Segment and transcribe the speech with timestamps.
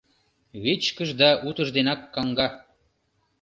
[0.63, 2.47] Вичкыж да утыжденак каҥга.